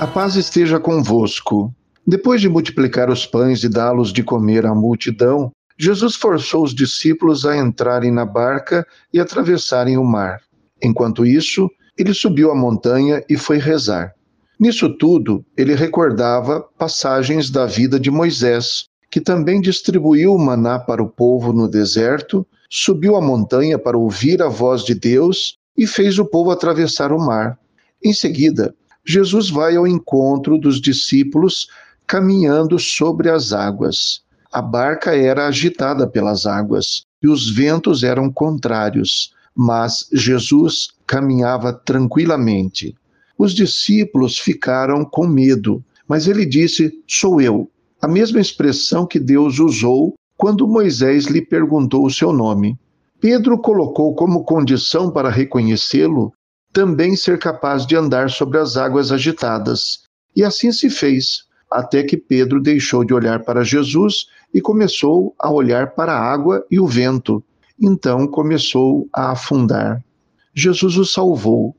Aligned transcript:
A 0.00 0.06
paz 0.06 0.36
esteja 0.36 0.78
convosco. 0.78 1.74
Depois 2.06 2.40
de 2.40 2.48
multiplicar 2.48 3.10
os 3.10 3.26
pães 3.26 3.64
e 3.64 3.68
dá-los 3.68 4.12
de 4.12 4.22
comer 4.22 4.64
à 4.64 4.72
multidão, 4.72 5.50
Jesus 5.76 6.14
forçou 6.14 6.62
os 6.62 6.72
discípulos 6.72 7.44
a 7.44 7.56
entrarem 7.56 8.12
na 8.12 8.24
barca 8.24 8.86
e 9.12 9.18
atravessarem 9.18 9.98
o 9.98 10.04
mar. 10.04 10.40
Enquanto 10.80 11.26
isso, 11.26 11.68
ele 11.98 12.14
subiu 12.14 12.52
a 12.52 12.54
montanha 12.54 13.24
e 13.28 13.36
foi 13.36 13.58
rezar. 13.58 14.14
Nisso 14.58 14.88
tudo, 14.88 15.44
ele 15.56 15.74
recordava 15.74 16.64
passagens 16.78 17.50
da 17.50 17.66
vida 17.66 17.98
de 17.98 18.08
Moisés, 18.08 18.84
que 19.10 19.20
também 19.20 19.60
distribuiu 19.60 20.32
o 20.32 20.38
maná 20.38 20.78
para 20.78 21.02
o 21.02 21.10
povo 21.10 21.52
no 21.52 21.68
deserto, 21.68 22.46
subiu 22.70 23.16
a 23.16 23.20
montanha 23.20 23.76
para 23.76 23.98
ouvir 23.98 24.42
a 24.42 24.48
voz 24.48 24.84
de 24.84 24.94
Deus 24.94 25.56
e 25.76 25.88
fez 25.88 26.20
o 26.20 26.24
povo 26.24 26.52
atravessar 26.52 27.10
o 27.10 27.18
mar. 27.18 27.58
Em 28.00 28.12
seguida, 28.12 28.72
Jesus 29.10 29.48
vai 29.48 29.74
ao 29.74 29.86
encontro 29.86 30.58
dos 30.58 30.78
discípulos 30.78 31.66
caminhando 32.06 32.78
sobre 32.78 33.30
as 33.30 33.54
águas. 33.54 34.20
A 34.52 34.60
barca 34.60 35.16
era 35.16 35.46
agitada 35.46 36.06
pelas 36.06 36.44
águas 36.44 37.04
e 37.22 37.26
os 37.26 37.48
ventos 37.48 38.04
eram 38.04 38.30
contrários, 38.30 39.32
mas 39.56 40.06
Jesus 40.12 40.88
caminhava 41.06 41.72
tranquilamente. 41.72 42.94
Os 43.38 43.54
discípulos 43.54 44.38
ficaram 44.38 45.06
com 45.06 45.26
medo, 45.26 45.82
mas 46.06 46.28
ele 46.28 46.44
disse: 46.44 46.92
Sou 47.06 47.40
eu. 47.40 47.70
A 48.02 48.06
mesma 48.06 48.40
expressão 48.40 49.06
que 49.06 49.18
Deus 49.18 49.58
usou 49.58 50.16
quando 50.36 50.68
Moisés 50.68 51.24
lhe 51.24 51.40
perguntou 51.40 52.04
o 52.04 52.10
seu 52.10 52.30
nome. 52.30 52.78
Pedro 53.18 53.56
colocou 53.56 54.14
como 54.14 54.44
condição 54.44 55.10
para 55.10 55.30
reconhecê-lo 55.30 56.30
também 56.72 57.16
ser 57.16 57.38
capaz 57.38 57.86
de 57.86 57.96
andar 57.96 58.30
sobre 58.30 58.58
as 58.58 58.76
águas 58.76 59.10
agitadas. 59.10 60.00
E 60.34 60.44
assim 60.44 60.70
se 60.72 60.88
fez, 60.90 61.44
até 61.70 62.02
que 62.02 62.16
Pedro 62.16 62.60
deixou 62.60 63.04
de 63.04 63.12
olhar 63.12 63.44
para 63.44 63.64
Jesus 63.64 64.26
e 64.52 64.60
começou 64.60 65.34
a 65.38 65.50
olhar 65.50 65.94
para 65.94 66.12
a 66.12 66.20
água 66.20 66.64
e 66.70 66.78
o 66.78 66.86
vento. 66.86 67.42
Então 67.80 68.26
começou 68.26 69.08
a 69.12 69.32
afundar. 69.32 70.02
Jesus 70.54 70.96
o 70.96 71.04
salvou. 71.04 71.76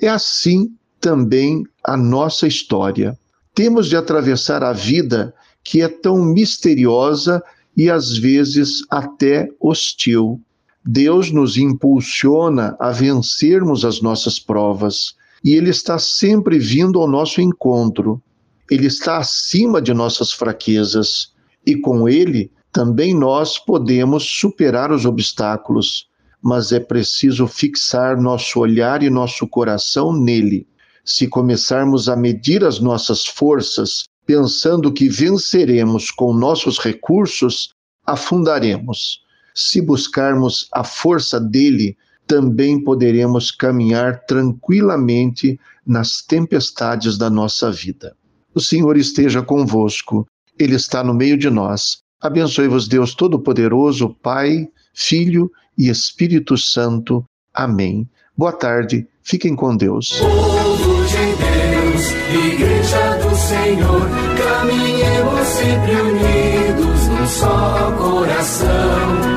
É 0.00 0.08
assim 0.08 0.74
também 1.00 1.64
a 1.84 1.96
nossa 1.96 2.46
história. 2.46 3.18
Temos 3.54 3.88
de 3.88 3.96
atravessar 3.96 4.62
a 4.62 4.72
vida 4.72 5.34
que 5.62 5.82
é 5.82 5.88
tão 5.88 6.24
misteriosa 6.24 7.42
e 7.76 7.90
às 7.90 8.16
vezes 8.16 8.84
até 8.90 9.48
hostil. 9.60 10.40
Deus 10.84 11.30
nos 11.30 11.56
impulsiona 11.56 12.76
a 12.80 12.90
vencermos 12.90 13.84
as 13.84 14.00
nossas 14.00 14.38
provas 14.38 15.14
e 15.44 15.54
Ele 15.54 15.70
está 15.70 15.98
sempre 15.98 16.58
vindo 16.58 17.00
ao 17.00 17.08
nosso 17.08 17.40
encontro. 17.40 18.22
Ele 18.70 18.86
está 18.86 19.18
acima 19.18 19.80
de 19.80 19.94
nossas 19.94 20.32
fraquezas 20.32 21.32
e 21.64 21.76
com 21.76 22.08
Ele 22.08 22.50
também 22.72 23.14
nós 23.14 23.58
podemos 23.58 24.24
superar 24.24 24.90
os 24.90 25.04
obstáculos, 25.04 26.06
mas 26.40 26.72
é 26.72 26.80
preciso 26.80 27.46
fixar 27.46 28.20
nosso 28.20 28.58
olhar 28.58 29.02
e 29.02 29.10
nosso 29.10 29.46
coração 29.46 30.12
nele. 30.12 30.66
Se 31.04 31.28
começarmos 31.28 32.08
a 32.08 32.16
medir 32.16 32.64
as 32.64 32.80
nossas 32.80 33.26
forças, 33.26 34.04
pensando 34.24 34.92
que 34.92 35.08
venceremos 35.08 36.10
com 36.10 36.32
nossos 36.32 36.78
recursos, 36.78 37.74
afundaremos. 38.06 39.20
Se 39.54 39.80
buscarmos 39.80 40.68
a 40.72 40.82
força 40.84 41.38
dele, 41.40 41.96
também 42.26 42.82
poderemos 42.82 43.50
caminhar 43.50 44.24
tranquilamente 44.24 45.58
nas 45.86 46.22
tempestades 46.22 47.18
da 47.18 47.28
nossa 47.28 47.70
vida. 47.70 48.16
O 48.54 48.60
Senhor 48.60 48.96
esteja 48.96 49.42
convosco, 49.42 50.26
Ele 50.58 50.74
está 50.74 51.02
no 51.02 51.14
meio 51.14 51.36
de 51.36 51.50
nós. 51.50 51.98
Abençoe-vos, 52.20 52.86
Deus 52.86 53.14
Todo-Poderoso, 53.14 54.16
Pai, 54.22 54.68
Filho 54.94 55.50
e 55.76 55.88
Espírito 55.88 56.56
Santo. 56.56 57.24
Amém. 57.52 58.08
Boa 58.36 58.52
tarde, 58.52 59.06
fiquem 59.22 59.56
com 59.56 59.76
Deus. 59.76 60.12
Povo 60.18 61.04
de 61.04 61.16
Deus, 61.36 62.54
Igreja 62.54 63.16
do 63.18 63.36
Senhor, 63.36 64.08
caminhemos 64.38 65.48
sempre 65.48 65.92
unidos 65.92 67.08
num 67.08 67.26
só 67.26 67.92
coração. 67.98 69.31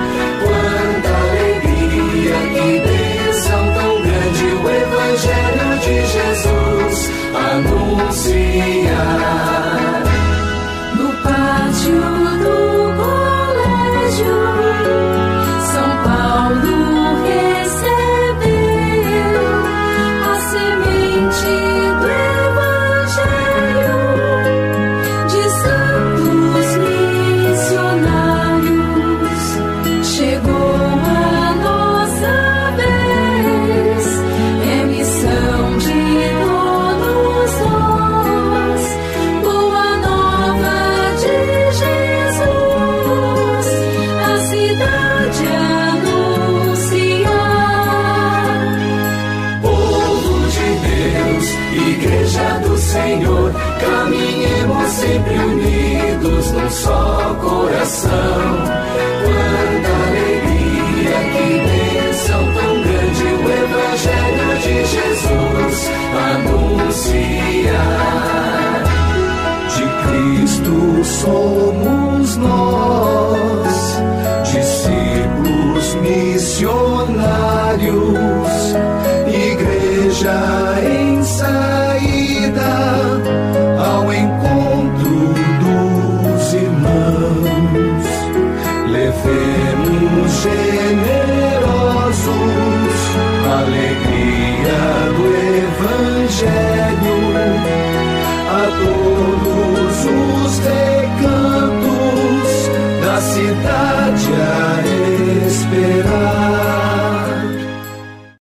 Senhor, 53.15 53.53
caminhemos 53.79 54.91
sempre 54.91 55.37
unidos 55.37 56.51
num 56.51 56.69
só 56.69 57.35
coração. 57.41 58.84